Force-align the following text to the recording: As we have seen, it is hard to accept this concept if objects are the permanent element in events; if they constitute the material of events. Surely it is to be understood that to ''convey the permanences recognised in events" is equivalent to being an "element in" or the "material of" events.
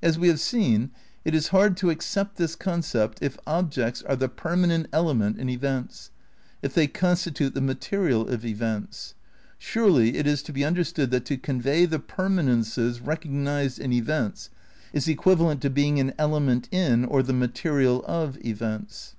As 0.00 0.20
we 0.20 0.28
have 0.28 0.38
seen, 0.38 0.92
it 1.24 1.34
is 1.34 1.48
hard 1.48 1.76
to 1.78 1.90
accept 1.90 2.36
this 2.36 2.54
concept 2.54 3.18
if 3.20 3.36
objects 3.44 4.02
are 4.02 4.14
the 4.14 4.28
permanent 4.28 4.86
element 4.92 5.36
in 5.36 5.48
events; 5.48 6.12
if 6.62 6.72
they 6.72 6.86
constitute 6.86 7.54
the 7.54 7.60
material 7.60 8.28
of 8.28 8.44
events. 8.44 9.14
Surely 9.58 10.16
it 10.16 10.28
is 10.28 10.44
to 10.44 10.52
be 10.52 10.64
understood 10.64 11.10
that 11.10 11.24
to 11.24 11.36
''convey 11.46 11.86
the 11.86 11.98
permanences 11.98 13.00
recognised 13.04 13.80
in 13.80 13.92
events" 13.92 14.50
is 14.92 15.08
equivalent 15.08 15.60
to 15.62 15.68
being 15.68 15.98
an 15.98 16.14
"element 16.16 16.68
in" 16.70 17.04
or 17.04 17.24
the 17.24 17.32
"material 17.32 18.04
of" 18.06 18.38
events. 18.46 19.16